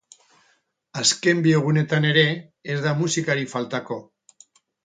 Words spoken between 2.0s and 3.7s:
ere ez da musikarik